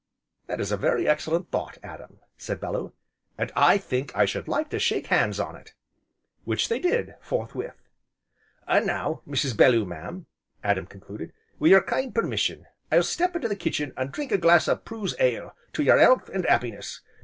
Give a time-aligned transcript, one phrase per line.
[0.47, 2.91] "That is a very excellent thought Adam!" said Bellew,
[3.37, 5.75] "and I think I should like to shake hands on it."
[6.43, 7.87] Which they did, forthwith.
[8.67, 9.55] "An' now, Mrs.
[9.55, 10.25] Belloo mam,"
[10.63, 14.67] Adam concluded, "wi' your kind permission, I'll step into the kitchen, an' drink a glass
[14.67, 17.01] o' Prue's ale to your 'ealth, and 'appiness.